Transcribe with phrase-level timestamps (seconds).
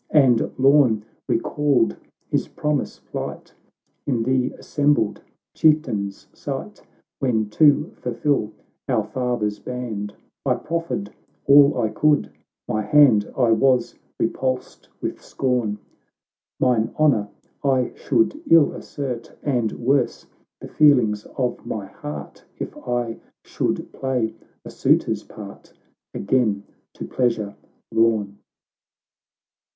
[0.09, 1.95] And Lorn recalled
[2.27, 3.53] his promise plight,
[4.07, 5.21] In the assembled
[5.53, 6.81] Chieftains' sight.—
[7.19, 8.51] When, to fulfil
[8.89, 11.11] our father's band, I proffered
[11.45, 12.31] all I could—
[12.67, 15.77] my hand— I was repulsed with scorn;
[16.59, 17.29] Mine honour
[17.63, 20.25] I should ill assert, And worse
[20.61, 24.33] the feelings of my heart, If I should play
[24.65, 25.73] a suitor's part
[26.15, 26.63] Again,
[26.95, 27.55] to pleasure
[27.91, 28.39] Lorn."